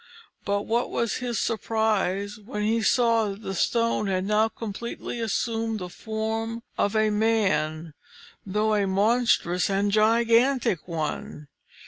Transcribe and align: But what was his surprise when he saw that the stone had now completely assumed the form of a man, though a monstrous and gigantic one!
But 0.45 0.63
what 0.63 0.89
was 0.89 1.17
his 1.17 1.37
surprise 1.37 2.39
when 2.43 2.63
he 2.63 2.81
saw 2.81 3.27
that 3.29 3.43
the 3.43 3.53
stone 3.53 4.07
had 4.07 4.25
now 4.25 4.47
completely 4.49 5.19
assumed 5.19 5.77
the 5.77 5.89
form 5.89 6.63
of 6.75 6.95
a 6.95 7.11
man, 7.11 7.93
though 8.43 8.73
a 8.73 8.87
monstrous 8.87 9.69
and 9.69 9.91
gigantic 9.91 10.87
one! 10.87 11.49